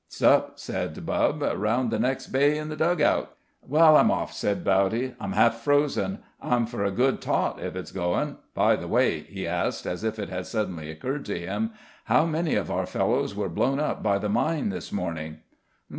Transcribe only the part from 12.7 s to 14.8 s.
our fellows were blown up by the mine